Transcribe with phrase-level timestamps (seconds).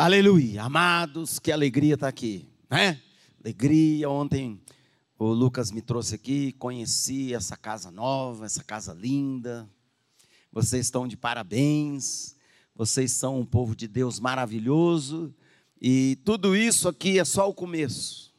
[0.00, 0.62] Aleluia.
[0.62, 3.02] Amados, que alegria estar aqui, né?
[3.42, 4.08] Alegria.
[4.08, 4.62] Ontem
[5.18, 9.68] o Lucas me trouxe aqui, conheci essa casa nova, essa casa linda.
[10.52, 12.36] Vocês estão de parabéns.
[12.76, 15.34] Vocês são um povo de Deus maravilhoso.
[15.82, 18.32] E tudo isso aqui é só o começo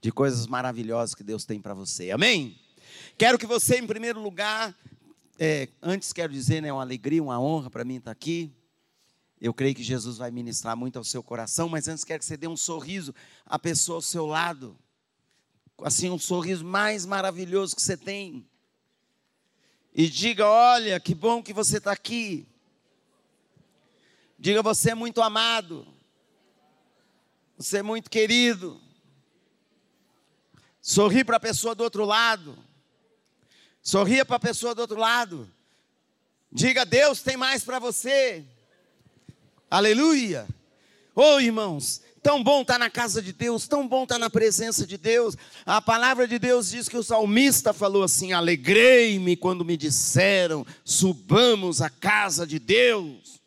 [0.00, 2.12] de coisas maravilhosas que Deus tem para você.
[2.12, 2.56] Amém?
[3.18, 4.74] Quero que você, em primeiro lugar,
[5.38, 8.50] é, antes quero dizer, né, uma alegria, uma honra para mim estar aqui.
[9.40, 12.36] Eu creio que Jesus vai ministrar muito ao seu coração, mas antes quero que você
[12.36, 13.14] dê um sorriso
[13.46, 14.76] à pessoa ao seu lado.
[15.82, 18.48] Assim, um sorriso mais maravilhoso que você tem.
[19.94, 22.48] E diga: Olha, que bom que você está aqui.
[24.36, 25.86] Diga: Você é muito amado.
[27.56, 28.80] Você é muito querido.
[30.80, 32.58] Sorri para a pessoa do outro lado.
[33.82, 35.48] Sorria para a pessoa do outro lado.
[36.50, 38.44] Diga: Deus tem mais para você.
[39.70, 40.48] Aleluia!
[41.14, 44.30] Oh, irmãos, tão bom estar tá na casa de Deus, tão bom estar tá na
[44.30, 45.36] presença de Deus.
[45.66, 51.82] A palavra de Deus diz que o salmista falou assim: Alegrei-me quando me disseram, subamos
[51.82, 53.40] à casa de Deus.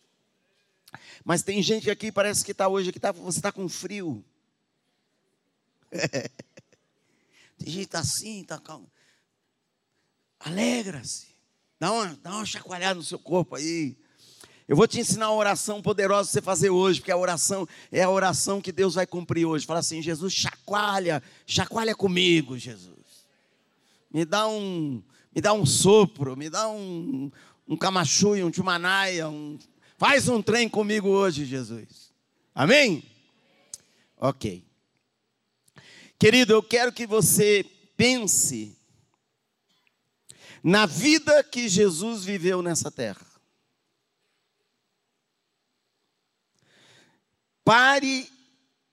[1.23, 4.23] Mas tem gente aqui, parece que está hoje, que tá, você está com frio.
[7.57, 8.91] tem gente tá assim, está calmo.
[10.39, 11.27] Alegra-se.
[11.79, 13.97] Dá uma, dá uma chacoalhada no seu corpo aí.
[14.67, 18.03] Eu vou te ensinar uma oração poderosa para você fazer hoje, porque a oração é
[18.03, 19.65] a oração que Deus vai cumprir hoje.
[19.65, 23.25] Fala assim: Jesus, chacoalha, chacoalha comigo, Jesus.
[24.13, 25.01] Me dá um,
[25.33, 27.31] me dá um sopro, me dá um,
[27.67, 29.57] um camachui, um chumanaia, um,
[29.97, 32.11] faz um trem comigo hoje, Jesus.
[32.53, 33.03] Amém?
[34.17, 34.63] Ok.
[36.19, 37.65] Querido, eu quero que você
[37.97, 38.77] pense
[40.63, 43.30] na vida que Jesus viveu nessa terra.
[47.63, 48.27] Pare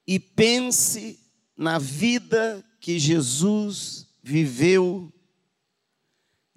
[0.06, 1.18] e pense
[1.56, 5.12] na vida que Jesus viveu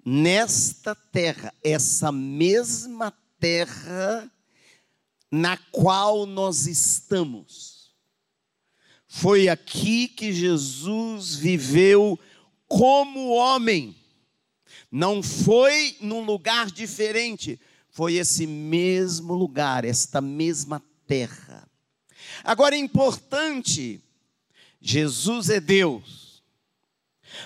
[0.04, 4.30] nesta terra, essa mesma terra
[5.30, 7.94] na qual nós estamos.
[9.06, 12.18] Foi aqui que Jesus viveu
[12.66, 13.94] como homem.
[14.90, 17.58] Não foi num lugar diferente,
[17.90, 21.68] foi esse mesmo lugar, esta mesma terra.
[22.44, 24.02] Agora é importante,
[24.80, 26.42] Jesus é Deus,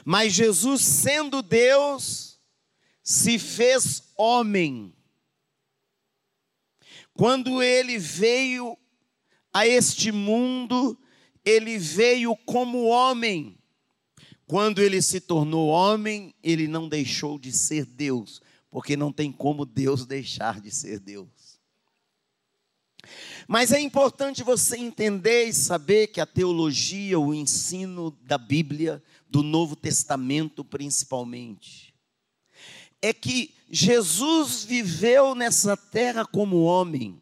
[0.04, 2.38] mas Jesus, sendo Deus,
[3.02, 4.92] se fez homem.
[7.14, 8.76] Quando ele veio
[9.52, 10.98] a este mundo,
[11.44, 13.56] ele veio como homem.
[14.46, 19.64] Quando ele se tornou homem, ele não deixou de ser Deus, porque não tem como
[19.64, 21.28] Deus deixar de ser Deus.
[23.48, 29.42] Mas é importante você entender e saber que a teologia, o ensino da Bíblia, do
[29.42, 31.94] Novo Testamento principalmente,
[33.00, 37.20] é que Jesus viveu nessa terra como homem.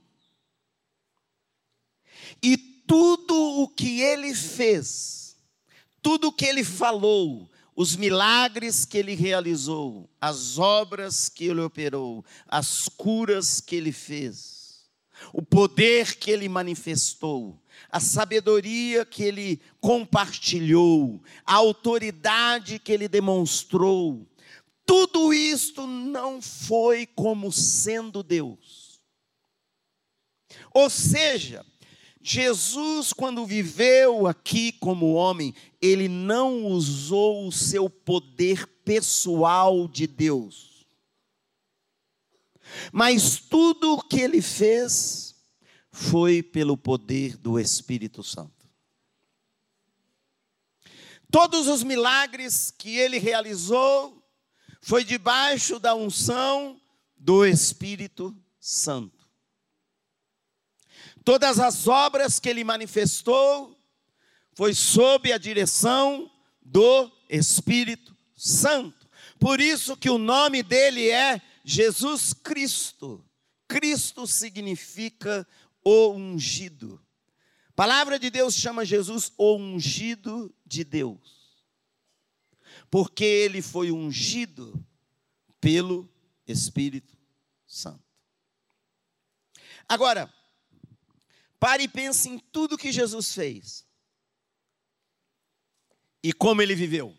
[2.43, 5.37] E tudo o que ele fez,
[6.01, 12.25] tudo o que ele falou, os milagres que ele realizou, as obras que ele operou,
[12.47, 14.54] as curas que ele fez,
[15.35, 24.25] o poder que ele manifestou, a sabedoria que ele compartilhou, a autoridade que ele demonstrou,
[24.87, 29.01] tudo isto não foi como sendo Deus.
[30.73, 31.67] Ou seja,
[32.23, 35.53] Jesus, quando viveu aqui como homem,
[35.83, 40.74] ele não usou o seu poder pessoal de Deus
[42.93, 45.35] mas tudo o que ele fez
[45.91, 48.53] foi pelo poder do Espírito Santo.
[51.31, 54.23] Todos os milagres que ele realizou
[54.81, 56.81] foi debaixo da unção
[57.17, 59.27] do Espírito Santo.
[61.25, 63.77] Todas as obras que ele manifestou
[64.55, 66.31] foi sob a direção
[66.63, 69.09] do Espírito Santo.
[69.39, 73.25] Por isso que o nome dele é Jesus Cristo.
[73.67, 75.49] Cristo significa
[75.83, 77.03] o ungido.
[77.71, 81.65] A palavra de Deus chama Jesus o ungido de Deus.
[82.91, 84.85] Porque ele foi ungido
[85.61, 86.09] pelo
[86.47, 87.17] Espírito
[87.67, 88.05] Santo.
[89.89, 90.33] Agora,
[91.59, 93.87] pare e pense em tudo que Jesus fez.
[96.23, 97.17] E como ele viveu.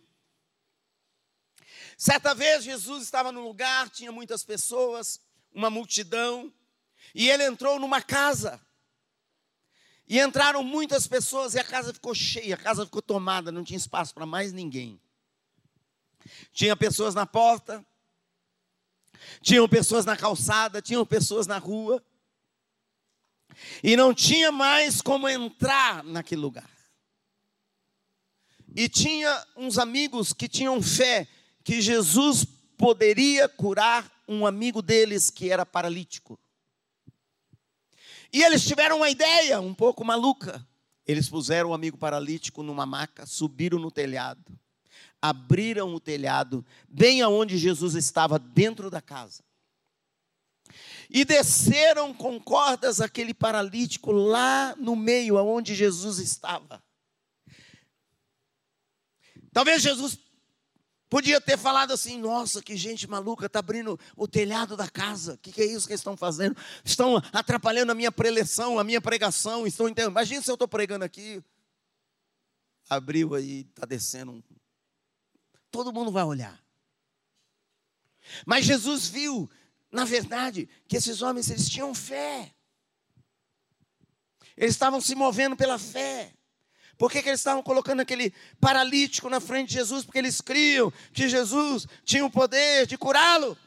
[1.97, 5.19] Certa vez Jesus estava num lugar, tinha muitas pessoas,
[5.53, 6.53] uma multidão,
[7.13, 8.61] e ele entrou numa casa.
[10.07, 13.77] E entraram muitas pessoas e a casa ficou cheia, a casa ficou tomada, não tinha
[13.77, 15.01] espaço para mais ninguém.
[16.51, 17.85] Tinha pessoas na porta,
[19.41, 22.03] tinham pessoas na calçada, tinham pessoas na rua.
[23.81, 26.69] E não tinha mais como entrar naquele lugar.
[28.75, 31.27] E tinha uns amigos que tinham fé
[31.65, 32.45] que Jesus
[32.77, 36.39] poderia curar um amigo deles que era paralítico.
[38.31, 40.65] E eles tiveram uma ideia um pouco maluca.
[41.07, 44.57] Eles puseram o amigo paralítico numa maca, subiram no telhado,
[45.19, 49.43] abriram o telhado, bem aonde Jesus estava, dentro da casa.
[51.09, 56.83] E desceram com cordas aquele paralítico lá no meio, aonde Jesus estava.
[59.51, 60.19] Talvez Jesus
[61.15, 65.35] Podia ter falado assim: nossa, que gente maluca, está abrindo o telhado da casa.
[65.35, 66.57] O que, que, é isso que eles estão fazendo?
[66.83, 69.65] Estão atrapalhando a minha preleção, a minha pregação.
[69.65, 69.87] Estão.
[69.87, 71.41] Imagina se eu estou pregando aqui.
[72.89, 74.43] Abriu aí, está descendo.
[75.71, 76.61] Todo mundo vai olhar.
[78.45, 79.49] Mas Jesus viu,
[79.89, 82.53] na verdade, que esses homens eles tinham fé.
[84.57, 86.33] Eles estavam se movendo pela fé.
[86.97, 90.05] Por que, que eles estavam colocando aquele paralítico na frente de Jesus?
[90.05, 93.57] Porque eles criam que Jesus tinha o poder de curá-lo.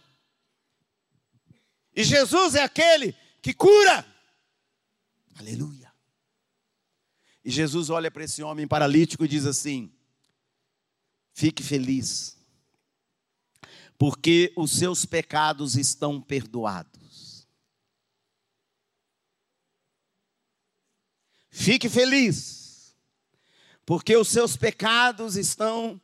[1.95, 4.07] E Jesus é aquele que cura.
[5.39, 5.93] Aleluia.
[7.45, 9.93] E Jesus olha para esse homem paralítico e diz assim:
[11.35, 12.37] Fique feliz,
[13.99, 17.47] porque os seus pecados estão perdoados.
[21.51, 22.68] Fique feliz
[23.89, 25.99] porque os seus pecados estão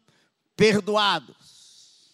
[0.56, 2.08] perdoados.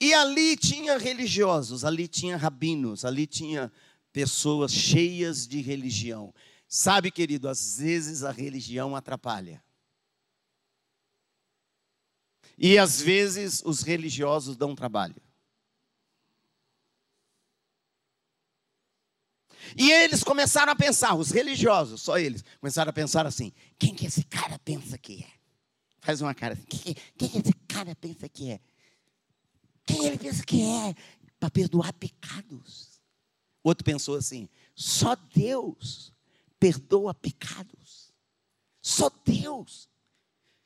[0.00, 3.72] E ali tinha religiosos, ali tinha rabinos, ali tinha
[4.12, 6.32] pessoas cheias de religião.
[6.68, 9.60] Sabe, querido, às vezes a religião atrapalha.
[12.56, 15.20] E às vezes os religiosos dão trabalho.
[19.76, 24.06] E eles começaram a pensar, os religiosos, só eles, começaram a pensar assim: quem que
[24.06, 25.32] esse cara pensa que é?
[26.00, 28.60] Faz uma cara assim: quem, quem que esse cara pensa que é?
[29.84, 30.94] Quem ele pensa que é?
[31.38, 33.00] Para perdoar pecados.
[33.62, 36.12] Outro pensou assim: só Deus
[36.58, 38.12] perdoa pecados.
[38.82, 39.88] Só Deus.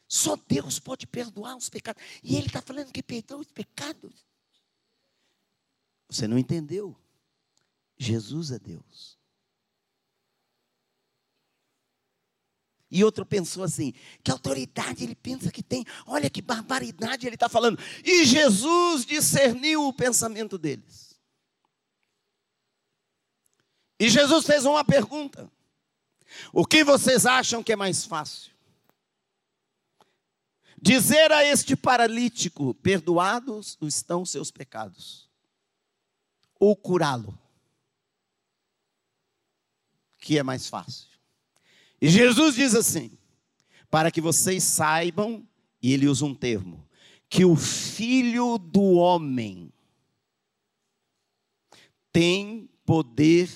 [0.06, 2.02] Só Deus pode perdoar os pecados.
[2.22, 4.24] E ele está falando que perdoa os pecados.
[6.08, 6.96] Você não entendeu.
[8.04, 9.18] Jesus é Deus.
[12.90, 13.92] E outro pensou assim:
[14.22, 15.84] que autoridade ele pensa que tem?
[16.06, 17.78] Olha que barbaridade ele está falando.
[18.04, 21.18] E Jesus discerniu o pensamento deles.
[23.98, 25.50] E Jesus fez uma pergunta:
[26.52, 28.52] O que vocês acham que é mais fácil?
[30.80, 35.28] Dizer a este paralítico: Perdoados estão seus pecados,
[36.60, 37.43] ou curá-lo?
[40.24, 41.06] Que é mais fácil.
[42.00, 43.10] E Jesus diz assim:
[43.90, 45.46] para que vocês saibam,
[45.82, 46.88] e ele usa um termo,
[47.28, 49.70] que o filho do homem
[52.10, 53.50] tem poder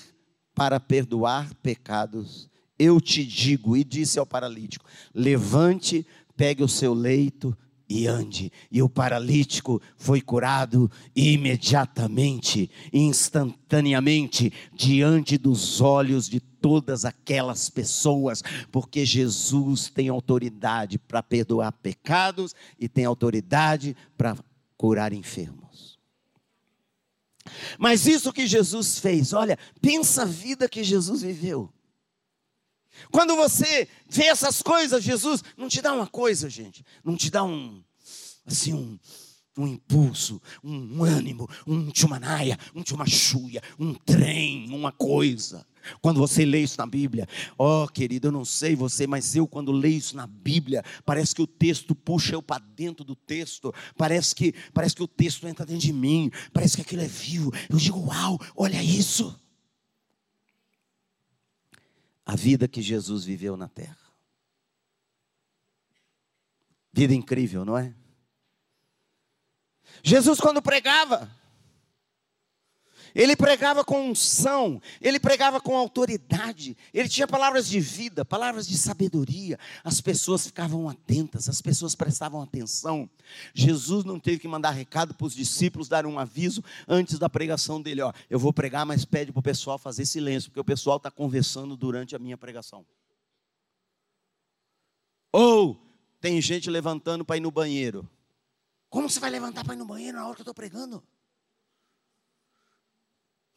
[0.53, 2.47] para perdoar pecados.
[2.77, 6.05] Eu te digo, e disse ao paralítico: levante,
[6.37, 7.57] pegue o seu leito
[7.89, 8.51] e ande.
[8.71, 19.03] E o paralítico foi curado imediatamente, instantaneamente, diante dos olhos de todas aquelas pessoas, porque
[19.03, 24.37] Jesus tem autoridade para perdoar pecados e tem autoridade para
[24.77, 25.97] curar enfermos.
[27.79, 31.73] Mas isso que Jesus fez, olha, pensa a vida que Jesus viveu.
[33.11, 37.43] Quando você vê essas coisas, Jesus não te dá uma coisa, gente, não te dá
[37.43, 37.83] um
[38.45, 38.97] assim um,
[39.57, 45.65] um impulso, um, um ânimo, um tchumanaia, um tchumachuia, um trem, uma coisa.
[46.01, 47.27] Quando você lê isso na Bíblia,
[47.57, 51.33] ó oh, querido, eu não sei você, mas eu quando leio isso na Bíblia, parece
[51.33, 55.47] que o texto puxa eu para dentro do texto, parece que parece que o texto
[55.47, 57.51] entra dentro de mim, parece que aquilo é vivo.
[57.69, 59.39] Eu digo, uau, olha isso.
[62.29, 63.97] A vida que Jesus viveu na terra.
[66.93, 67.95] Vida incrível, não é?
[70.03, 71.27] Jesus, quando pregava,
[73.15, 78.77] Ele pregava com unção, ele pregava com autoridade, ele tinha palavras de vida, palavras de
[78.77, 79.57] sabedoria.
[79.83, 83.09] As pessoas ficavam atentas, as pessoas prestavam atenção.
[83.53, 87.81] Jesus não teve que mandar recado para os discípulos, dar um aviso antes da pregação
[87.81, 90.97] dele: Ó, eu vou pregar, mas pede para o pessoal fazer silêncio, porque o pessoal
[90.97, 92.85] está conversando durante a minha pregação.
[95.31, 95.79] Ou
[96.19, 98.09] tem gente levantando para ir no banheiro.
[98.89, 101.03] Como você vai levantar para ir no banheiro na hora que eu estou pregando?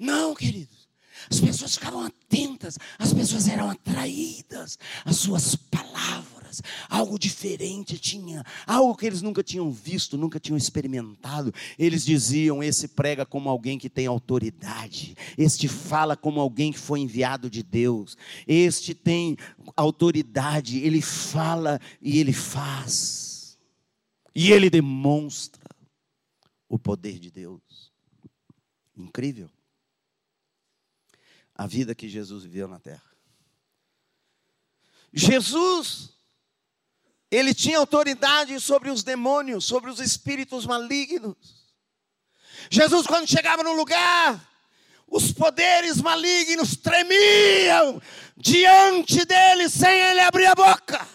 [0.02, 0.88] Não, queridos.
[1.30, 6.60] As pessoas ficavam atentas, as pessoas eram atraídas às suas palavras.
[6.90, 11.54] Algo diferente tinha, algo que eles nunca tinham visto, nunca tinham experimentado.
[11.78, 16.98] Eles diziam: Esse prega como alguém que tem autoridade, este fala como alguém que foi
[16.98, 19.36] enviado de Deus, este tem
[19.76, 23.56] autoridade, ele fala e ele faz,
[24.34, 25.62] e ele demonstra
[26.68, 27.92] o poder de Deus.
[28.96, 29.48] Incrível
[31.62, 33.02] a vida que Jesus viveu na terra.
[35.12, 36.10] Jesus,
[37.30, 41.36] ele tinha autoridade sobre os demônios, sobre os espíritos malignos.
[42.70, 44.48] Jesus, quando chegava no lugar,
[45.06, 48.00] os poderes malignos tremiam
[48.36, 51.06] diante dele sem ele abrir a boca.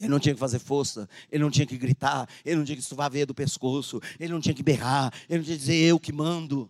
[0.00, 2.82] Ele não tinha que fazer força, ele não tinha que gritar, ele não tinha que
[2.82, 5.76] estuvar a veia do pescoço, ele não tinha que berrar, ele não tinha que dizer
[5.76, 6.68] eu que mando.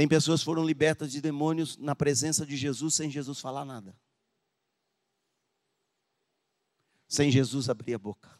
[0.00, 3.94] Tem pessoas que foram libertas de demônios na presença de Jesus sem Jesus falar nada.
[7.06, 8.30] Sem Jesus abrir a boca.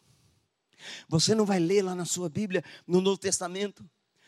[1.06, 3.84] Você não vai ler lá na sua Bíblia, no Novo Testamento,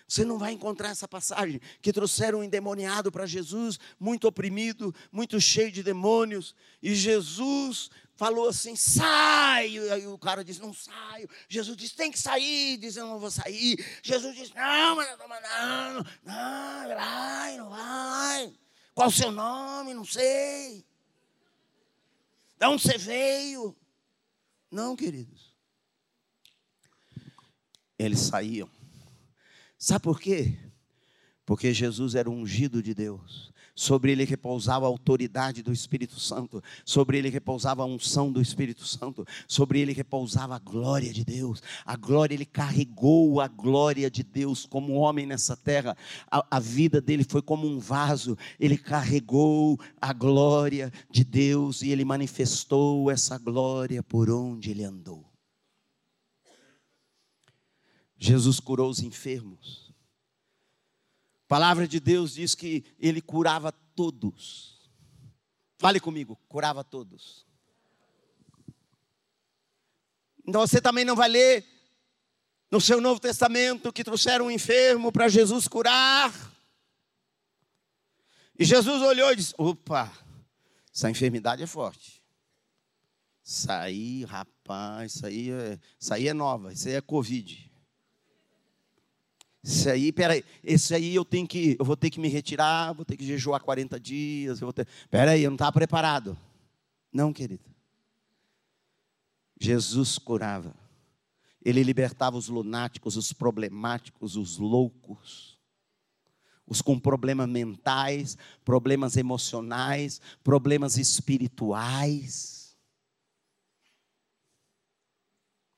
[0.06, 5.40] você não vai encontrar essa passagem que trouxeram um endemoniado para Jesus, muito oprimido, muito
[5.40, 7.88] cheio de demônios, e Jesus
[8.22, 9.76] falou assim: sai.
[9.90, 11.28] Aí o cara disse: não saio.
[11.48, 12.76] Jesus disse: tem que sair.
[12.76, 13.84] Diz: eu não vou sair.
[14.00, 18.54] Jesus disse: não, mas não, não, não, vai, não vai.
[18.94, 19.92] Qual o seu nome?
[19.92, 20.86] Não sei.
[22.58, 23.76] De onde você veio?
[24.70, 25.52] Não, queridos.
[27.98, 28.70] Eles saíam.
[29.76, 30.56] Sabe por quê?
[31.44, 33.51] Porque Jesus era ungido de Deus
[33.82, 38.86] sobre ele repousava a autoridade do Espírito Santo, sobre ele repousava a unção do Espírito
[38.86, 41.60] Santo, sobre ele repousava a glória de Deus.
[41.84, 45.96] A glória, ele carregou a glória de Deus como homem nessa terra.
[46.30, 51.90] A, a vida dele foi como um vaso, ele carregou a glória de Deus e
[51.90, 55.28] ele manifestou essa glória por onde ele andou.
[58.16, 59.81] Jesus curou os enfermos
[61.52, 64.90] palavra de Deus diz que ele curava todos.
[65.76, 67.46] Fale comigo, curava todos.
[70.48, 71.62] Então você também não vai ler
[72.70, 76.32] no seu Novo Testamento que trouxeram um enfermo para Jesus curar.
[78.58, 80.10] E Jesus olhou e disse: opa,
[80.90, 82.22] essa enfermidade é forte.
[83.44, 87.70] Isso aí, rapaz, isso aí é, isso aí é nova, isso aí é Covid.
[89.62, 93.04] Isso aí, peraí, esse aí eu tenho que, eu vou ter que me retirar, vou
[93.04, 94.88] ter que jejuar 40 dias, eu vou ter.
[95.08, 96.36] Peraí, eu não estava preparado.
[97.12, 97.62] Não, querido.
[99.60, 100.74] Jesus curava.
[101.64, 105.56] Ele libertava os lunáticos, os problemáticos, os loucos,
[106.66, 112.76] os com problemas mentais, problemas emocionais, problemas espirituais.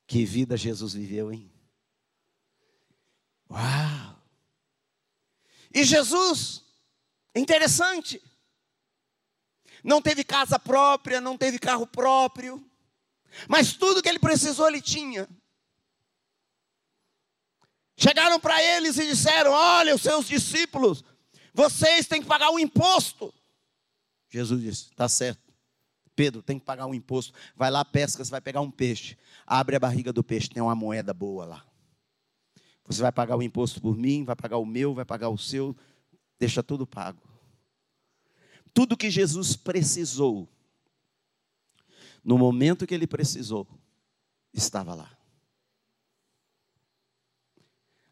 [0.07, 1.54] Que vida Jesus viveu, hein?
[3.55, 4.19] Uau!
[5.73, 6.63] E Jesus,
[7.35, 8.21] interessante,
[9.83, 12.65] não teve casa própria, não teve carro próprio,
[13.49, 15.29] mas tudo que ele precisou ele tinha.
[17.97, 21.05] Chegaram para eles e disseram: Olha, os seus discípulos,
[21.53, 23.33] vocês têm que pagar um imposto.
[24.29, 25.43] Jesus disse: Está certo.
[26.17, 27.33] Pedro, tem que pagar um imposto.
[27.57, 29.17] Vai lá, pesca, você vai pegar um peixe.
[29.47, 31.74] Abre a barriga do peixe, tem uma moeda boa lá.
[32.87, 35.77] Você vai pagar o imposto por mim, vai pagar o meu, vai pagar o seu,
[36.39, 37.23] deixa tudo pago.
[38.73, 40.49] Tudo que Jesus precisou,
[42.23, 43.67] no momento que ele precisou,
[44.53, 45.17] estava lá.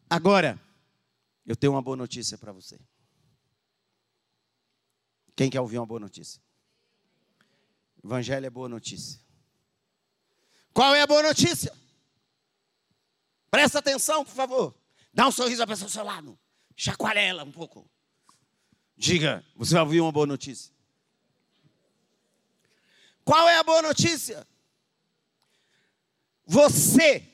[0.08, 0.60] Agora,
[1.46, 2.78] eu tenho uma boa notícia para você.
[5.34, 6.40] Quem quer ouvir uma boa notícia?
[8.04, 9.20] Evangelho é boa notícia.
[10.72, 11.72] Qual é a boa notícia?
[13.52, 14.74] Presta atenção, por favor.
[15.12, 16.38] Dá um sorriso à pessoa do seu lado.
[16.74, 17.86] Chacoalha um pouco.
[18.96, 20.72] Diga, você vai ouvir uma boa notícia.
[23.22, 24.46] Qual é a boa notícia?
[26.46, 27.28] Você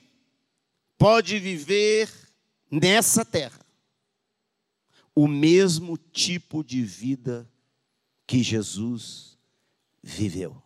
[0.98, 2.10] pode viver
[2.68, 3.64] nessa terra
[5.14, 7.48] o mesmo tipo de vida
[8.26, 9.38] que Jesus
[10.02, 10.60] viveu.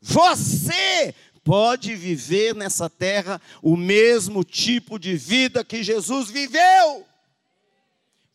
[0.00, 7.06] Você pode viver nessa terra o mesmo tipo de vida que Jesus viveu.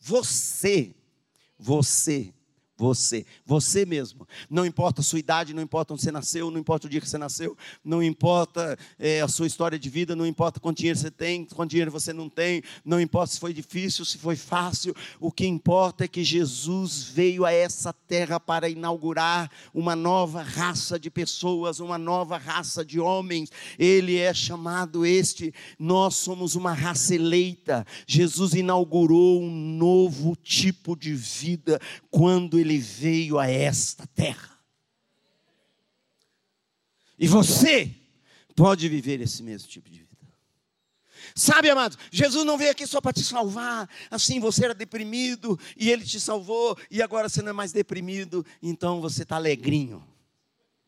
[0.00, 0.94] Você,
[1.58, 2.32] você
[2.78, 4.26] você, você mesmo.
[4.48, 7.08] Não importa a sua idade, não importa onde você nasceu, não importa o dia que
[7.08, 11.10] você nasceu, não importa é, a sua história de vida, não importa quanto dinheiro você
[11.10, 14.94] tem, quanto dinheiro você não tem, não importa se foi difícil, se foi fácil.
[15.18, 21.00] O que importa é que Jesus veio a essa terra para inaugurar uma nova raça
[21.00, 23.50] de pessoas, uma nova raça de homens.
[23.76, 27.84] Ele é chamado este, nós somos uma raça eleita.
[28.06, 34.58] Jesus inaugurou um novo tipo de vida quando ele ele veio a esta terra.
[37.18, 37.92] E você
[38.54, 40.08] pode viver esse mesmo tipo de vida.
[41.34, 43.88] Sabe, amados, Jesus não veio aqui só para te salvar.
[44.10, 48.44] Assim, você era deprimido e ele te salvou, e agora você não é mais deprimido,
[48.62, 50.06] então você está alegrinho.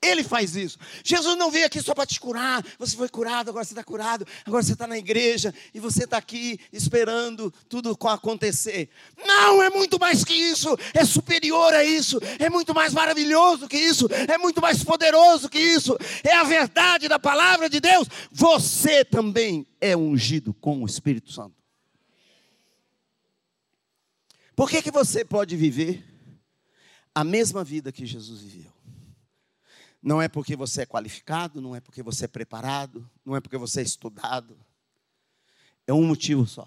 [0.03, 0.79] Ele faz isso.
[1.05, 2.65] Jesus não veio aqui só para te curar.
[2.79, 4.27] Você foi curado, agora você está curado.
[4.47, 8.89] Agora você está na igreja e você está aqui esperando tudo acontecer.
[9.27, 10.75] Não, é muito mais que isso.
[10.95, 12.19] É superior a isso.
[12.39, 14.09] É muito mais maravilhoso que isso.
[14.27, 15.99] É muito mais poderoso que isso.
[16.25, 18.09] É a verdade da palavra de Deus.
[18.33, 21.55] Você também é ungido com o Espírito Santo.
[24.57, 26.05] Por que, que você pode viver
[27.15, 28.70] a mesma vida que Jesus viveu?
[30.03, 33.59] Não é porque você é qualificado, não é porque você é preparado, não é porque
[33.59, 34.59] você é estudado.
[35.87, 36.67] É um motivo só.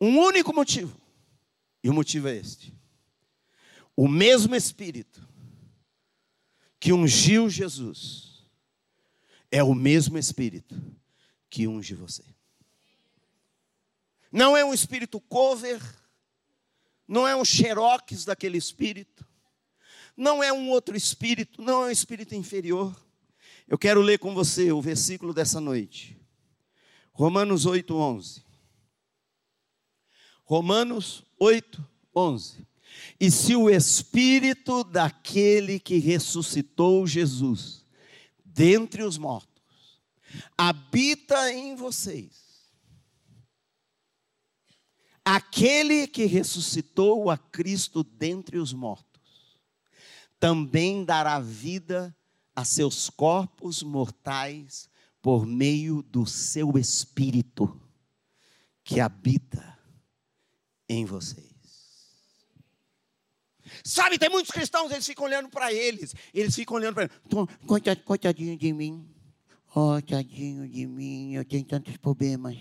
[0.00, 0.98] Um único motivo.
[1.82, 2.72] E o motivo é este:
[3.96, 5.28] o mesmo Espírito
[6.78, 8.46] que ungiu Jesus
[9.50, 10.80] é o mesmo Espírito
[11.50, 12.24] que unge você.
[14.30, 15.82] Não é um espírito cover,
[17.06, 19.26] não é um xerox daquele espírito,
[20.20, 22.94] não é um outro espírito, não é um espírito inferior.
[23.66, 26.14] Eu quero ler com você o versículo dessa noite.
[27.10, 28.42] Romanos 8, 11.
[30.44, 31.82] Romanos 8,
[32.14, 32.68] 11.
[33.18, 37.86] E se o espírito daquele que ressuscitou Jesus
[38.44, 40.02] dentre os mortos
[40.58, 42.70] habita em vocês,
[45.24, 49.09] aquele que ressuscitou a Cristo dentre os mortos,
[50.40, 52.16] também dará vida
[52.56, 54.88] a seus corpos mortais
[55.20, 57.78] por meio do seu espírito
[58.82, 59.78] que habita
[60.88, 61.50] em vocês.
[63.84, 68.56] Sabe, tem muitos cristãos, eles ficam olhando para eles, eles ficam olhando para eles, coitadinho
[68.56, 69.06] de mim,
[69.76, 72.56] oh, tadinho de mim, eu tenho tantos problemas,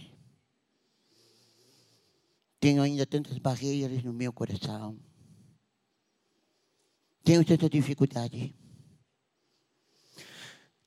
[2.59, 4.99] tenho ainda tantas barreiras no meu coração
[7.29, 8.55] tenho tanta dificuldade.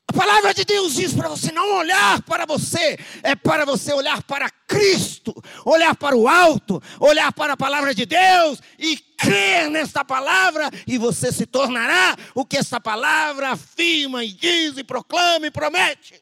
[0.08, 4.20] A palavra de Deus diz para você não olhar para você, é para você olhar
[4.24, 5.32] para Cristo,
[5.64, 10.98] olhar para o alto, olhar para a palavra de Deus e crer nesta palavra, e
[10.98, 16.20] você se tornará o que esta palavra afirma e diz e proclama e promete.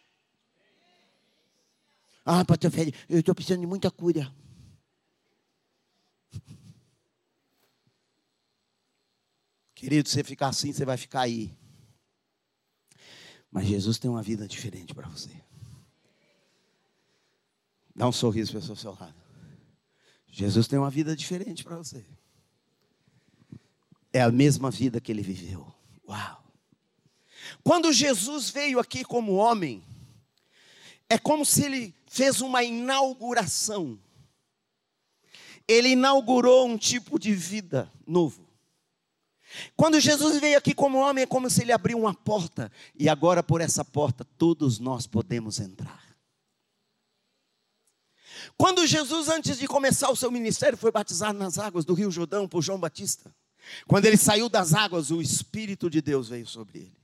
[2.26, 4.30] Ah, pastor Félix, eu estou precisando de muita cura.
[9.80, 11.56] Querido, você ficar assim, você vai ficar aí.
[13.50, 15.30] Mas Jesus tem uma vida diferente para você.
[17.96, 19.14] Dá um sorriso para o seu lado.
[20.26, 22.04] Jesus tem uma vida diferente para você.
[24.12, 25.74] É a mesma vida que ele viveu.
[26.06, 26.44] Uau!
[27.64, 29.82] Quando Jesus veio aqui como homem,
[31.08, 33.98] é como se ele fez uma inauguração.
[35.66, 38.49] Ele inaugurou um tipo de vida novo.
[39.76, 43.42] Quando Jesus veio aqui como homem, é como se ele abriu uma porta, e agora
[43.42, 46.10] por essa porta todos nós podemos entrar.
[48.56, 52.48] Quando Jesus, antes de começar o seu ministério, foi batizado nas águas do Rio Jordão
[52.48, 53.34] por João Batista,
[53.86, 57.00] quando ele saiu das águas, o Espírito de Deus veio sobre ele.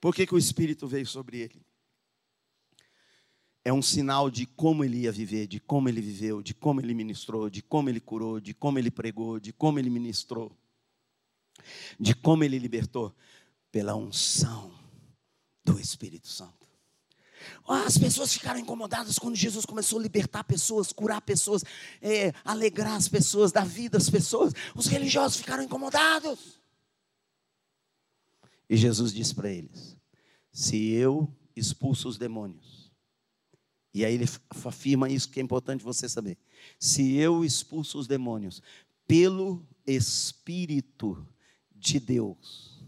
[0.00, 1.69] Por que, que o Espírito veio sobre ele?
[3.64, 6.94] É um sinal de como ele ia viver, de como ele viveu, de como ele
[6.94, 10.56] ministrou, de como ele curou, de como ele pregou, de como ele ministrou,
[11.98, 13.14] de como ele libertou,
[13.70, 14.72] pela unção
[15.64, 16.60] do Espírito Santo.
[17.66, 21.62] As pessoas ficaram incomodadas quando Jesus começou a libertar pessoas, curar pessoas,
[22.00, 24.52] é, alegrar as pessoas, dar vida às pessoas.
[24.74, 26.60] Os religiosos ficaram incomodados.
[28.68, 29.96] E Jesus disse para eles:
[30.52, 32.79] Se eu expulso os demônios,
[33.92, 34.26] E aí ele
[34.64, 36.38] afirma isso que é importante você saber.
[36.78, 38.62] Se eu expulso os demônios
[39.06, 41.26] pelo Espírito
[41.74, 42.84] de Deus,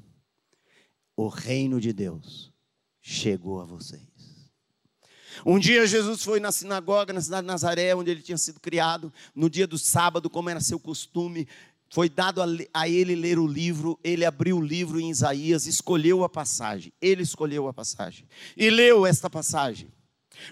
[1.16, 2.52] o reino de Deus
[3.00, 4.12] chegou a vocês.
[5.44, 9.12] Um dia Jesus foi na sinagoga, na cidade de Nazaré, onde ele tinha sido criado,
[9.34, 11.48] no dia do sábado, como era seu costume,
[11.90, 12.40] foi dado
[12.72, 17.22] a, ele ler o livro, ele abriu o livro em Isaías, escolheu a passagem, ele
[17.22, 19.92] escolheu a passagem, e leu esta passagem.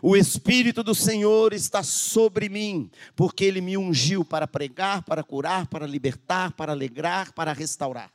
[0.02, 5.66] O Espírito do Senhor está sobre mim, porque Ele me ungiu para pregar, para curar,
[5.66, 8.12] para libertar, para alegrar, para restaurar.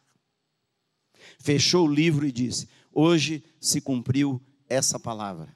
[1.39, 5.55] Fechou o livro e disse: Hoje se cumpriu essa palavra,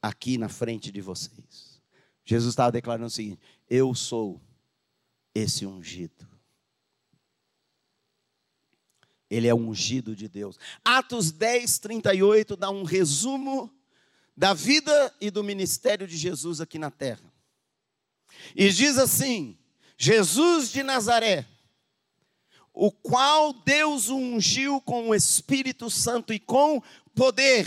[0.00, 1.80] aqui na frente de vocês.
[2.24, 4.40] Jesus estava declarando o seguinte: Eu sou
[5.34, 6.30] esse ungido.
[9.30, 10.58] Ele é ungido de Deus.
[10.84, 13.72] Atos 10, 38 dá um resumo
[14.36, 17.32] da vida e do ministério de Jesus aqui na terra.
[18.56, 19.58] E diz assim:
[19.96, 21.46] Jesus de Nazaré,
[22.72, 26.82] o qual Deus ungiu com o Espírito Santo e com
[27.14, 27.66] poder,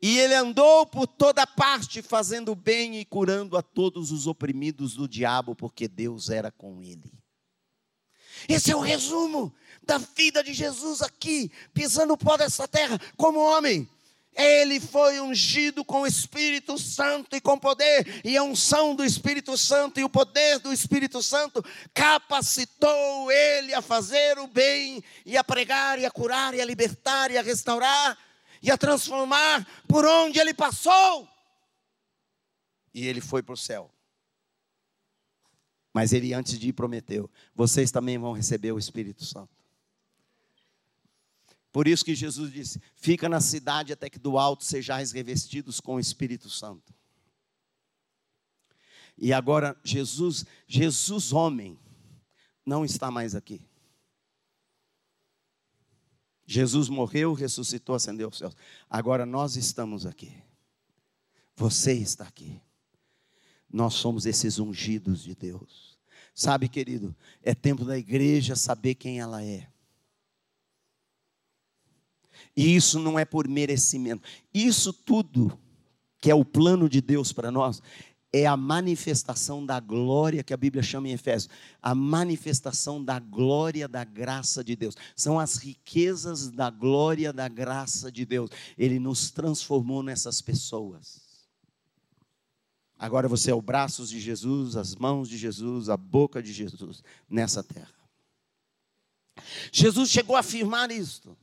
[0.00, 5.06] e ele andou por toda parte fazendo bem e curando a todos os oprimidos do
[5.06, 7.12] diabo, porque Deus era com ele.
[8.48, 13.38] Esse é o resumo da vida de Jesus aqui, pisando o pó dessa terra como
[13.38, 13.88] homem.
[14.34, 19.58] Ele foi ungido com o Espírito Santo e com poder, e a unção do Espírito
[19.58, 25.44] Santo e o poder do Espírito Santo capacitou ele a fazer o bem, e a
[25.44, 28.18] pregar, e a curar, e a libertar, e a restaurar,
[28.62, 31.28] e a transformar por onde ele passou.
[32.94, 33.90] E ele foi para o céu.
[35.92, 39.61] Mas ele, antes de ir, prometeu: vocês também vão receber o Espírito Santo.
[41.72, 45.94] Por isso que Jesus disse: Fica na cidade até que do alto sejais revestidos com
[45.94, 46.92] o Espírito Santo.
[49.16, 51.78] E agora Jesus, Jesus homem,
[52.64, 53.64] não está mais aqui.
[56.44, 58.54] Jesus morreu, ressuscitou, ascendeu aos céus.
[58.90, 60.36] Agora nós estamos aqui.
[61.56, 62.60] Você está aqui.
[63.70, 65.98] Nós somos esses ungidos de Deus.
[66.34, 69.71] Sabe, querido, é tempo da igreja saber quem ela é.
[72.56, 74.22] E isso não é por merecimento.
[74.52, 75.58] Isso tudo
[76.20, 77.82] que é o plano de Deus para nós
[78.32, 83.86] é a manifestação da glória que a Bíblia chama em Efésios, a manifestação da glória
[83.86, 84.96] da graça de Deus.
[85.14, 88.48] São as riquezas da glória da graça de Deus.
[88.78, 91.20] Ele nos transformou nessas pessoas.
[92.98, 97.02] Agora você é o braços de Jesus, as mãos de Jesus, a boca de Jesus
[97.28, 97.92] nessa terra.
[99.70, 101.36] Jesus chegou a afirmar isto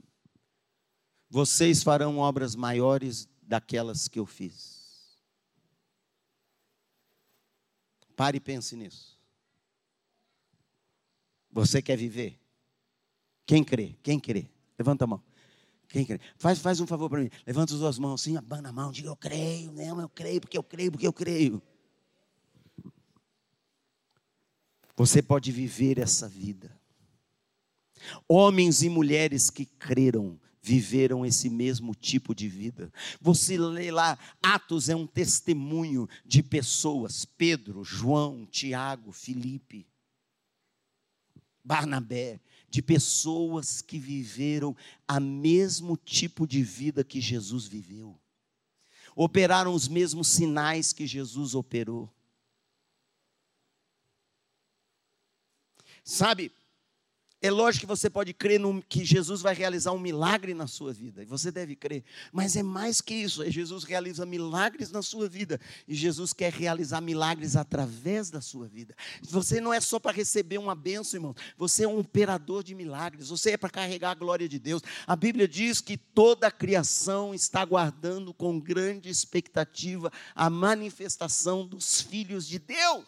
[1.30, 5.18] vocês farão obras maiores daquelas que eu fiz.
[8.16, 9.18] Pare e pense nisso.
[11.52, 12.40] Você quer viver?
[13.46, 13.96] Quem crê?
[14.04, 14.50] Quem crê?
[14.78, 15.24] Levanta a mão.
[15.88, 16.20] Quem crê?
[16.38, 17.30] Faz, faz um favor para mim.
[17.46, 20.58] Levanta as duas mãos assim, abana a mão, diga eu creio, não, eu creio, porque
[20.58, 21.62] eu creio, porque eu creio.
[24.96, 26.78] Você pode viver essa vida.
[28.28, 32.92] Homens e mulheres que creram viveram esse mesmo tipo de vida.
[33.22, 39.88] Você lê lá, Atos é um testemunho de pessoas, Pedro, João, Tiago, Felipe,
[41.64, 44.76] Barnabé, de pessoas que viveram
[45.08, 48.20] a mesmo tipo de vida que Jesus viveu.
[49.16, 52.14] Operaram os mesmos sinais que Jesus operou.
[56.04, 56.52] Sabe,
[57.42, 60.92] é lógico que você pode crer no, que Jesus vai realizar um milagre na sua
[60.92, 65.02] vida, e você deve crer, mas é mais que isso: é Jesus realiza milagres na
[65.02, 68.94] sua vida, e Jesus quer realizar milagres através da sua vida.
[69.22, 73.30] Você não é só para receber uma bênção, irmão, você é um operador de milagres,
[73.30, 74.82] você é para carregar a glória de Deus.
[75.08, 82.02] A Bíblia diz que toda a criação está aguardando com grande expectativa a manifestação dos
[82.02, 83.06] filhos de Deus.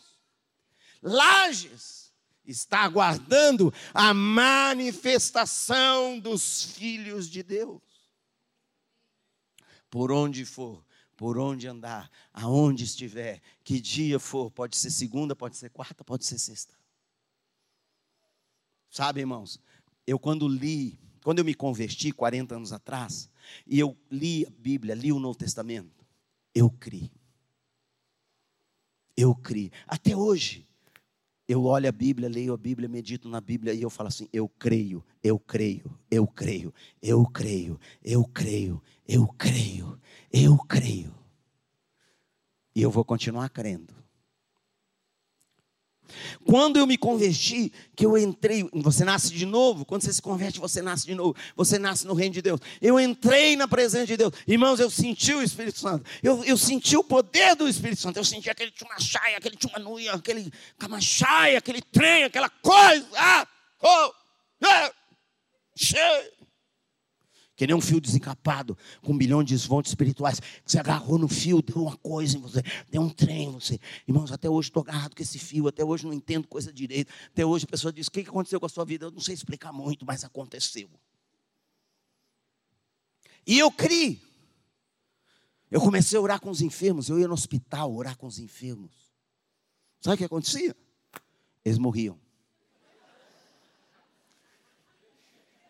[1.02, 2.00] Lages
[2.45, 7.82] está aguardando a manifestação dos filhos de Deus.
[9.89, 10.84] Por onde for,
[11.15, 16.25] por onde andar, aonde estiver, que dia for, pode ser segunda, pode ser quarta, pode
[16.25, 16.73] ser sexta.
[18.89, 19.60] Sabe, irmãos,
[20.06, 23.30] eu quando li, quando eu me converti 40 anos atrás,
[23.65, 26.06] e eu li a Bíblia, li o Novo Testamento,
[26.54, 27.12] eu criei.
[29.15, 29.71] Eu criei.
[29.88, 30.67] Até hoje,
[31.51, 34.47] eu olho a Bíblia, leio a Bíblia, medito na Bíblia e eu falo assim: eu
[34.47, 39.99] creio, eu creio, eu creio, eu creio, eu creio, eu creio,
[40.31, 41.13] eu creio.
[42.73, 44.00] E eu vou continuar crendo.
[46.45, 49.86] Quando eu me converti, que eu entrei, você nasce de novo.
[49.86, 51.36] Quando você se converte, você nasce de novo.
[51.56, 52.60] Você nasce no reino de Deus.
[52.82, 54.34] Eu entrei na presença de Deus.
[54.47, 56.06] Irmãos, eu senti o Espírito Santo.
[56.21, 58.17] Eu, eu senti o poder do Espírito Santo.
[58.17, 63.08] Eu senti aquele chumachai, aquele chumanuia, aquele camachai, aquele trem, aquela coisa.
[63.15, 63.47] Ah,
[63.82, 64.12] oh,
[64.63, 64.91] ah,
[65.76, 66.40] cheio
[67.62, 70.41] que nem um fio desencapado, com um bilhão de desvontes espirituais.
[70.65, 73.80] Você agarrou no fio, deu uma coisa em você, deu um trem em você.
[74.08, 77.13] Irmãos, até hoje estou agarrado com esse fio, até hoje não entendo coisa direito.
[77.28, 79.06] Até hoje a pessoa diz: O que aconteceu com a sua vida?
[79.06, 80.89] Eu não sei explicar muito, mas aconteceu.
[83.45, 84.19] E eu criei.
[85.69, 88.91] Eu comecei a orar com os enfermos, eu ia no hospital orar com os enfermos.
[90.00, 90.76] Sabe o que acontecia?
[91.63, 92.19] Eles morriam.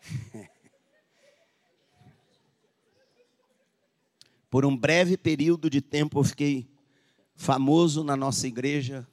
[4.52, 6.70] Por um breve período de tempo eu fiquei
[7.34, 9.08] famoso na nossa igreja.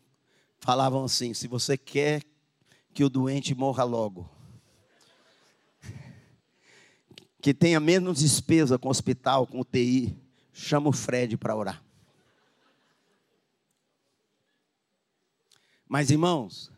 [0.59, 2.25] Falavam assim: se você quer
[2.93, 4.29] que o doente morra logo,
[7.41, 10.13] que tenha menos despesa com o hospital, com o TI,
[10.51, 11.81] chama o Fred para orar.
[15.87, 16.69] Mas irmãos,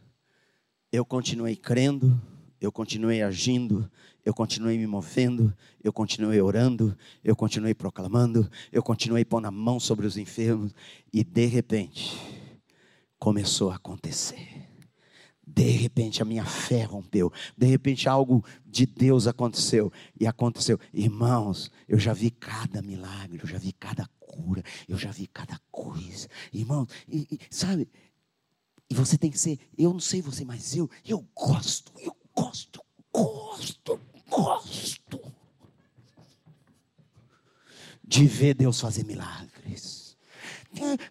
[0.92, 2.22] eu continuei crendo,
[2.62, 3.90] eu continuei agindo,
[4.24, 5.52] eu continuei me movendo,
[5.84, 10.72] eu continuei orando, eu continuei proclamando, eu continuei pondo a mão sobre os enfermos,
[11.12, 12.16] e de repente,
[13.18, 14.68] começou a acontecer.
[15.46, 20.80] De repente a minha fé rompeu, de repente algo de Deus aconteceu, e aconteceu.
[20.94, 25.60] Irmãos, eu já vi cada milagre, eu já vi cada cura, eu já vi cada
[25.72, 26.30] coisa.
[26.54, 27.90] Irmãos, e, e, sabe,
[28.88, 32.84] e você tem que ser, eu não sei você, mas eu, eu gosto, eu gosto,
[33.14, 35.02] gosto, gosto
[38.04, 40.18] de ver Deus fazer milagres.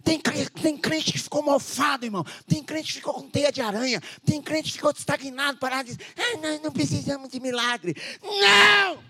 [0.05, 2.25] Tem, tem crente que ficou mofado, irmão.
[2.47, 4.01] Tem crente que ficou com teia de aranha.
[4.25, 5.89] Tem crente que ficou estagnado, parado.
[5.89, 7.95] Diz, ah, nós não precisamos de milagre.
[8.23, 9.03] Não!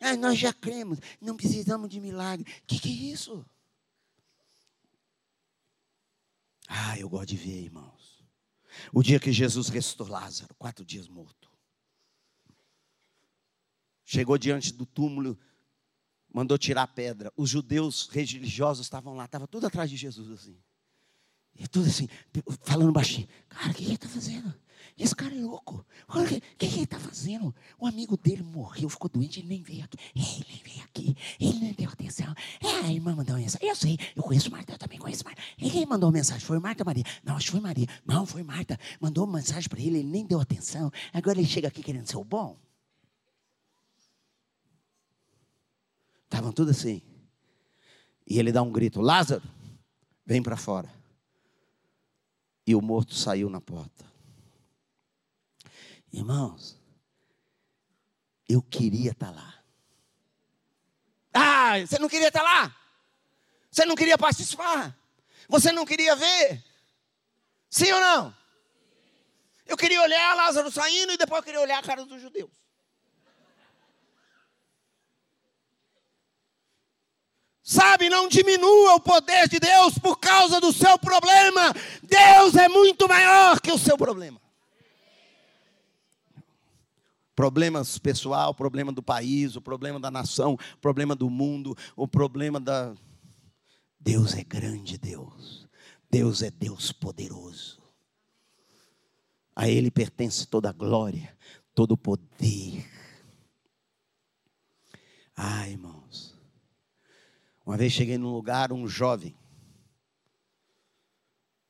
[0.00, 2.44] Ah, nós já cremos, não precisamos de milagre.
[2.62, 3.44] O que, que é isso?
[6.68, 8.15] Ah, eu gosto de ver, irmãos.
[8.92, 11.50] O dia que Jesus ressuscitou Lázaro, quatro dias morto.
[14.04, 15.38] Chegou diante do túmulo,
[16.32, 17.32] mandou tirar a pedra.
[17.36, 20.56] Os judeus religiosos estavam lá, estavam tudo atrás de Jesus assim.
[21.58, 22.08] E tudo assim,
[22.62, 23.28] falando baixinho.
[23.48, 24.54] Cara, o que ele está fazendo?
[24.98, 25.84] Esse cara é louco.
[26.08, 27.54] O que, que, ele está fazendo?
[27.78, 29.98] O amigo dele morreu, ficou doente, ele nem veio aqui.
[30.14, 32.34] Ele nem veio aqui, ele nem deu atenção.
[32.60, 33.68] É, a irmã mandou mensagem.
[33.68, 35.42] Eu sei, eu conheço Marta, eu também conheço Marta.
[35.58, 36.44] E quem mandou mensagem?
[36.44, 37.04] Foi Marta Maria?
[37.24, 37.86] Não, acho que foi Maria.
[38.04, 38.78] Não, foi Marta.
[39.00, 40.90] Mandou mensagem para ele, ele nem deu atenção.
[41.12, 42.56] Agora ele chega aqui querendo ser o bom.
[46.24, 47.00] Estavam tudo assim.
[48.26, 49.42] E ele dá um grito: Lázaro,
[50.24, 50.90] vem para fora.
[52.66, 54.04] E o morto saiu na porta.
[56.16, 56.80] Irmãos,
[58.48, 59.54] eu queria estar lá.
[61.30, 62.74] Ah, você não queria estar lá?
[63.70, 64.96] Você não queria participar?
[65.46, 66.64] Você não queria ver?
[67.68, 68.34] Sim ou não?
[69.66, 72.50] Eu queria olhar Lázaro saindo e depois eu queria olhar a cara dos judeus.
[77.62, 81.74] Sabe, não diminua o poder de Deus por causa do seu problema.
[82.02, 84.45] Deus é muito maior que o seu problema
[87.36, 92.58] problemas pessoal, problema do país, o problema da nação, o problema do mundo, o problema
[92.58, 92.96] da
[94.00, 95.68] Deus é grande, Deus.
[96.10, 97.82] Deus é Deus poderoso.
[99.54, 101.36] A ele pertence toda a glória,
[101.74, 102.88] todo o poder.
[105.36, 106.34] Ah, irmãos.
[107.66, 109.36] Uma vez cheguei num lugar, um jovem,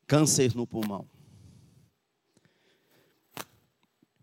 [0.07, 1.09] câncer no pulmão.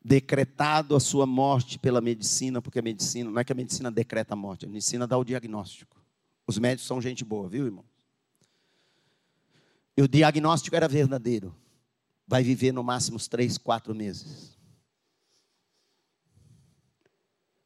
[0.03, 4.33] Decretado a sua morte pela medicina, porque a medicina, não é que a medicina decreta
[4.33, 6.01] a morte, a medicina dá o diagnóstico.
[6.45, 7.85] Os médicos são gente boa, viu, irmão?
[9.95, 11.55] E o diagnóstico era verdadeiro.
[12.27, 14.57] Vai viver no máximo uns três, quatro meses.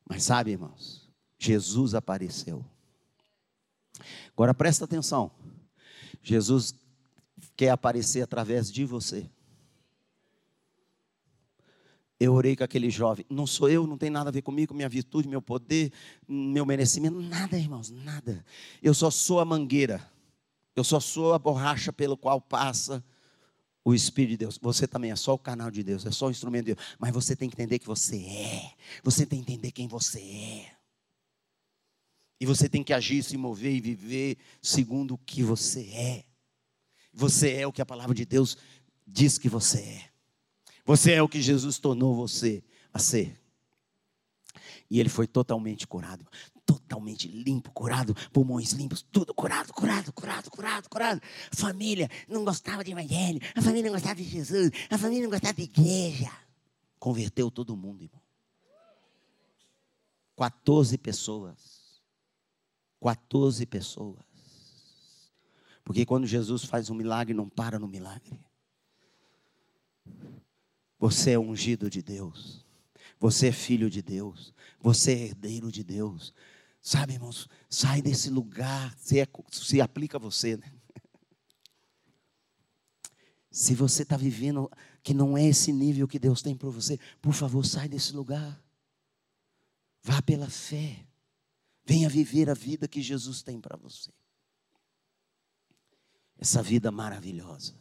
[0.08, 2.64] Mas sabe, irmãos, Jesus apareceu.
[4.34, 5.32] Agora presta atenção.
[6.22, 6.76] Jesus
[7.56, 9.30] quer aparecer através de você.
[12.20, 13.26] Eu orei com aquele jovem.
[13.30, 15.92] Não sou eu, não tem nada a ver comigo, minha virtude, meu poder,
[16.28, 18.44] meu merecimento, nada, irmãos, nada.
[18.82, 20.06] Eu só sou a mangueira.
[20.76, 23.04] Eu só sou a borracha pelo qual passa
[23.84, 24.60] o Espírito de Deus.
[24.62, 26.88] Você também é só o canal de Deus, é só o instrumento de Deus.
[27.00, 28.74] Mas você tem que entender que você é.
[29.04, 30.72] Você tem que entender quem você é.
[32.40, 36.26] E você tem que agir, se mover e viver segundo o que você é.
[37.14, 38.58] Você é o que a palavra de Deus
[39.06, 40.17] diz que você é.
[40.88, 43.38] Você é o que Jesus tornou você a ser.
[44.90, 46.26] E ele foi totalmente curado,
[46.66, 51.22] totalmente limpo, curado, pulmões limpos, tudo curado, curado, curado, curado, curado.
[51.52, 55.56] Família não gostava de evangelho, a família não gostava de Jesus, a família não gostava
[55.56, 56.32] de igreja.
[56.98, 58.22] Converteu todo mundo, irmão.
[60.38, 62.02] 14 pessoas.
[63.02, 64.26] 14 pessoas.
[65.84, 68.47] Porque quando Jesus faz um milagre, não para no milagre.
[71.00, 72.66] Você é ungido de Deus.
[73.20, 74.54] Você é filho de Deus.
[74.80, 76.34] Você é herdeiro de Deus.
[76.82, 78.96] Sabe, irmãos, sai desse lugar.
[78.98, 80.74] Se, é, se aplica a você, né?
[83.52, 84.70] Se você está vivendo
[85.02, 88.64] que não é esse nível que Deus tem para você, por favor, sai desse lugar.
[90.04, 91.08] Vá pela fé.
[91.86, 94.12] Venha viver a vida que Jesus tem para você.
[96.38, 97.74] Essa vida maravilhosa.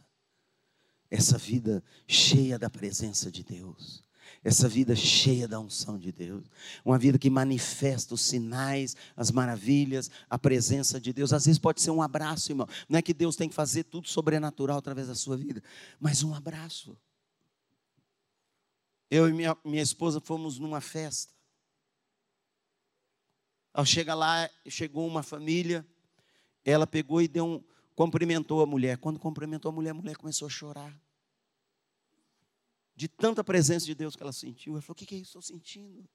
[1.09, 4.07] Essa vida cheia da presença de Deus
[4.43, 6.45] essa vida cheia da unção de Deus,
[6.85, 11.33] uma vida que manifesta os sinais, as maravilhas, a presença de Deus.
[11.33, 12.67] Às vezes pode ser um abraço, irmão.
[12.87, 15.61] Não é que Deus tem que fazer tudo sobrenatural através da sua vida,
[15.99, 16.97] mas um abraço.
[19.09, 21.33] Eu e minha, minha esposa fomos numa festa.
[23.73, 25.85] Ao chegar lá, chegou uma família,
[26.65, 27.63] ela pegou e deu um,
[27.97, 28.99] cumprimentou a mulher.
[28.99, 30.95] Quando cumprimentou a mulher, a mulher começou a chorar
[32.95, 34.73] de tanta presença de Deus que ela sentiu.
[34.73, 35.29] Ela falou: O que é isso?
[35.29, 36.07] Estou sentindo.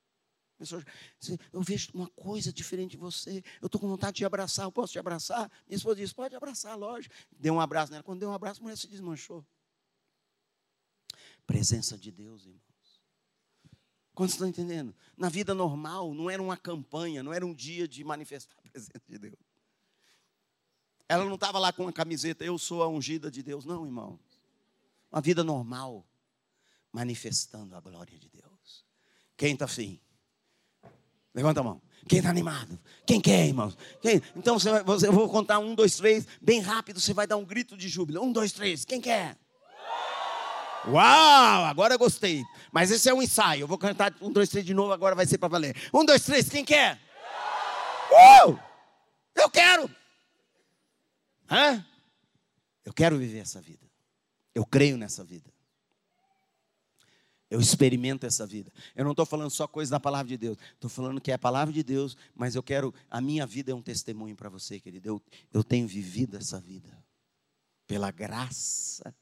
[1.53, 3.43] Eu vejo uma coisa diferente de você.
[3.61, 4.65] Eu estou com vontade de abraçar.
[4.65, 5.51] Eu posso te abraçar?
[5.67, 7.13] Minha esposa disse: Pode abraçar, lógico.
[7.33, 8.05] Deu um abraço nela.
[8.05, 9.45] Quando deu um abraço, a mulher se desmanchou.
[11.45, 12.63] Presença de Deus, irmãos.
[14.15, 14.95] Quantos estão entendendo?
[15.17, 19.03] Na vida normal, não era uma campanha, não era um dia de manifestar a presença
[19.09, 19.52] de Deus.
[21.13, 23.67] Ela não estava lá com uma camiseta, eu sou a ungida de Deus.
[23.67, 24.19] Não, irmão.
[25.11, 26.07] Uma vida normal
[26.91, 28.87] manifestando a glória de Deus.
[29.37, 30.01] Quem está afim?
[31.35, 31.83] Levanta a mão.
[32.09, 32.81] Quem está animado?
[33.07, 33.77] Quem quer, irmãos?
[34.01, 34.23] Quem?
[34.35, 37.37] Então você vai, você, eu vou contar um, dois, três, bem rápido, você vai dar
[37.37, 38.23] um grito de júbilo.
[38.23, 38.83] Um, dois, três.
[38.87, 39.37] Quem quer?
[40.87, 42.43] Uau, agora gostei.
[42.73, 43.65] Mas esse é um ensaio.
[43.65, 45.77] Eu vou cantar um, dois, três de novo, agora vai ser para valer.
[45.93, 46.99] Um, dois, três, quem quer?
[48.47, 48.59] Uh!
[49.35, 50.02] Eu quero.
[51.53, 51.85] Hã?
[52.83, 53.87] Eu quero viver essa vida.
[54.55, 55.53] Eu creio nessa vida.
[57.51, 58.73] Eu experimento essa vida.
[58.97, 60.57] Eu não estou falando só coisa da palavra de Deus.
[60.73, 62.95] Estou falando que é a palavra de Deus, mas eu quero.
[63.11, 65.07] A minha vida é um testemunho para você, querido.
[65.07, 66.89] Eu, eu tenho vivido essa vida.
[67.87, 69.15] Pela graça,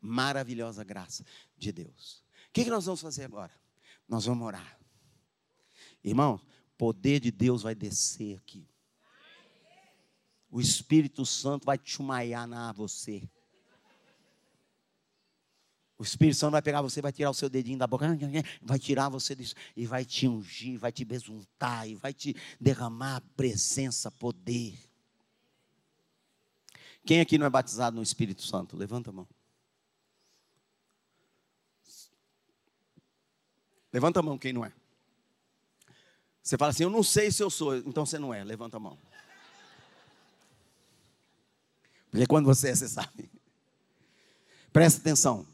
[0.00, 1.24] maravilhosa graça
[1.56, 2.24] de Deus.
[2.48, 3.52] O que, que nós vamos fazer agora?
[4.08, 4.76] Nós vamos orar.
[6.02, 6.40] Irmão,
[6.76, 8.69] poder de Deus vai descer aqui.
[10.50, 13.22] O Espírito Santo vai chumaiar na você.
[15.96, 18.06] O Espírito Santo vai pegar você, vai tirar o seu dedinho da boca,
[18.62, 23.22] vai tirar você disso e vai te ungir, vai te besuntar e vai te derramar
[23.36, 24.78] presença, poder.
[27.04, 28.76] Quem aqui não é batizado no Espírito Santo?
[28.76, 29.28] Levanta a mão.
[33.92, 34.72] Levanta a mão quem não é.
[36.42, 38.42] Você fala assim: Eu não sei se eu sou, então você não é.
[38.42, 38.98] Levanta a mão.
[42.10, 43.30] Porque quando você é, você sabe.
[44.72, 45.46] Presta atenção.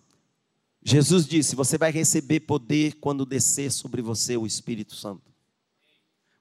[0.83, 5.35] Jesus disse: Você vai receber poder quando descer sobre você o Espírito Santo.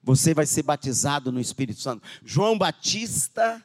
[0.02, 2.06] Você vai ser batizado no Espírito Santo.
[2.24, 3.60] João Batista,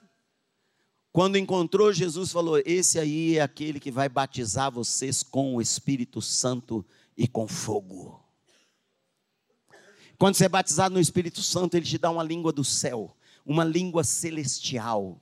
[1.12, 6.20] quando encontrou Jesus, falou: Esse aí é aquele que vai batizar vocês com o Espírito
[6.20, 6.84] Santo
[7.16, 8.20] e com fogo.
[10.18, 13.64] Quando você é batizado no Espírito Santo, ele te dá uma língua do céu, uma
[13.64, 15.21] língua celestial.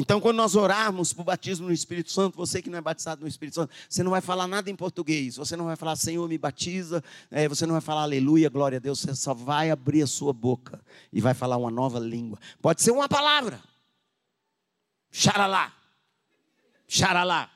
[0.00, 3.20] Então, quando nós orarmos para o batismo no Espírito Santo, você que não é batizado
[3.20, 6.28] no Espírito Santo, você não vai falar nada em português, você não vai falar Senhor
[6.28, 10.02] me batiza, é, você não vai falar aleluia, glória a Deus, você só vai abrir
[10.02, 10.80] a sua boca
[11.12, 12.38] e vai falar uma nova língua.
[12.62, 13.60] Pode ser uma palavra,
[15.10, 15.74] xaralá,
[16.86, 17.50] xaralá.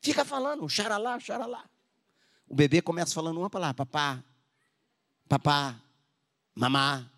[0.00, 1.64] Fica falando, xaralá, xaralá.
[2.48, 4.24] O bebê começa falando uma palavra, papá,
[5.28, 5.80] papá,
[6.56, 7.08] mamá.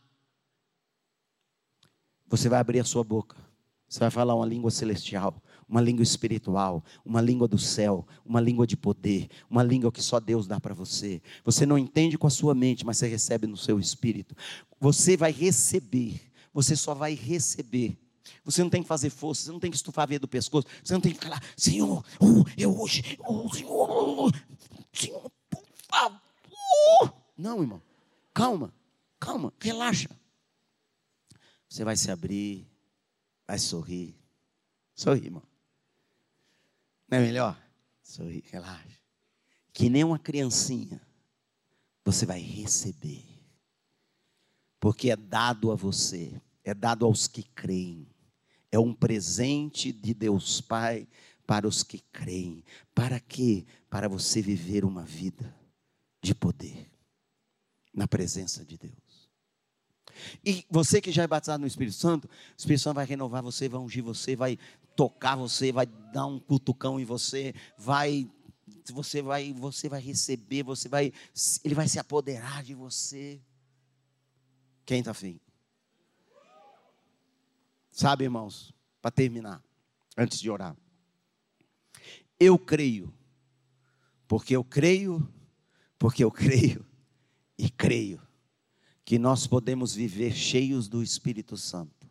[2.27, 3.50] Você vai abrir a sua boca
[3.91, 8.65] você vai falar uma língua celestial, uma língua espiritual, uma língua do céu, uma língua
[8.65, 11.21] de poder, uma língua que só Deus dá para você.
[11.45, 14.37] Você não entende com a sua mente, mas você recebe no seu espírito.
[14.79, 16.21] Você vai receber,
[16.55, 17.99] você só vai receber.
[18.45, 20.69] Você não tem que fazer força, você não tem que estufar a veia do pescoço,
[20.85, 24.31] você não tem que falar, Senhor, oh, eu hoje, oh, Senhor, oh,
[24.93, 27.13] Senhor, por favor.
[27.37, 27.83] Não, irmão,
[28.33, 28.73] calma.
[29.19, 30.09] calma, relaxa.
[31.69, 32.70] Você vai se abrir,
[33.51, 34.15] vai sorrir.
[34.95, 35.43] Sorri, irmão.
[37.09, 37.61] Não é melhor?
[38.01, 39.01] Sorri, relaxa.
[39.73, 41.01] Que nem uma criancinha,
[42.05, 43.25] você vai receber.
[44.79, 48.07] Porque é dado a você, é dado aos que creem.
[48.71, 51.09] É um presente de Deus Pai
[51.45, 52.63] para os que creem.
[52.95, 53.67] Para quê?
[53.89, 55.53] Para você viver uma vida
[56.23, 56.89] de poder
[57.93, 59.10] na presença de Deus.
[60.45, 63.69] E você que já é batizado no Espírito Santo, o Espírito Santo vai renovar você,
[63.69, 64.59] vai ungir você, vai
[64.97, 68.29] tocar você, vai dar um cutucão em você, vai
[68.93, 71.13] você vai você vai receber, você vai
[71.65, 73.41] ele vai se apoderar de você.
[74.85, 75.41] Quem está afim?
[77.91, 79.63] Sabe, irmãos, para terminar,
[80.17, 80.77] antes de orar.
[82.39, 83.13] Eu creio,
[84.27, 85.29] porque eu creio,
[85.99, 86.87] porque eu creio
[87.59, 88.21] e creio
[89.11, 92.09] que nós podemos viver cheios do Espírito Santo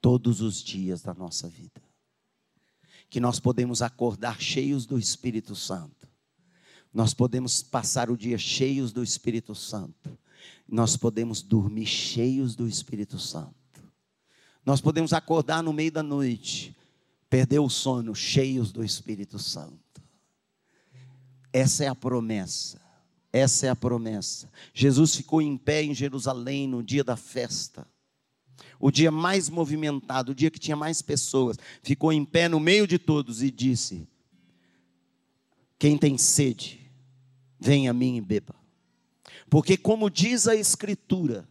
[0.00, 1.80] todos os dias da nossa vida.
[3.08, 6.08] Que nós podemos acordar cheios do Espírito Santo.
[6.92, 10.18] Nós podemos passar o dia cheios do Espírito Santo.
[10.66, 13.54] Nós podemos dormir cheios do Espírito Santo.
[14.66, 16.76] Nós podemos acordar no meio da noite,
[17.28, 20.02] perder o sono cheios do Espírito Santo.
[21.52, 22.89] Essa é a promessa.
[23.32, 24.50] Essa é a promessa.
[24.74, 27.86] Jesus ficou em pé em Jerusalém no dia da festa.
[28.78, 32.86] O dia mais movimentado, o dia que tinha mais pessoas, ficou em pé no meio
[32.86, 34.08] de todos e disse:
[35.78, 36.90] Quem tem sede,
[37.58, 38.54] venha a mim e beba.
[39.48, 41.48] Porque, como diz a Escritura,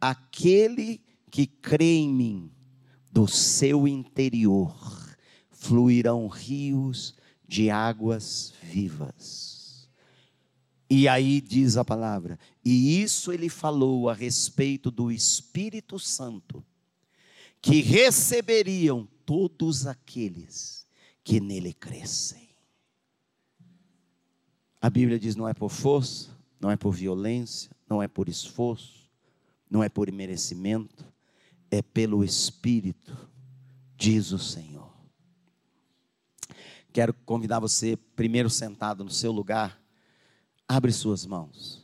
[0.00, 2.50] aquele que crê em mim,
[3.12, 4.74] do seu interior
[5.50, 7.14] fluirão rios
[7.46, 9.59] de águas vivas.
[10.92, 16.64] E aí diz a palavra, e isso ele falou a respeito do Espírito Santo,
[17.62, 20.84] que receberiam todos aqueles
[21.22, 22.48] que nele crescem.
[24.80, 29.08] A Bíblia diz: não é por força, não é por violência, não é por esforço,
[29.70, 31.04] não é por merecimento,
[31.70, 33.16] é pelo Espírito,
[33.96, 34.90] diz o Senhor.
[36.92, 39.79] Quero convidar você, primeiro sentado no seu lugar,
[40.70, 41.82] Abre suas mãos.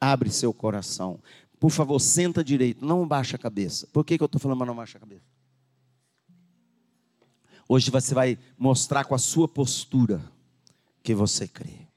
[0.00, 1.20] Abre seu coração.
[1.58, 3.88] Por favor, senta direito, não baixa a cabeça.
[3.88, 5.24] Por que, que eu estou falando, mas não baixa a cabeça?
[7.68, 10.22] Hoje você vai mostrar com a sua postura
[11.02, 11.87] que você crê.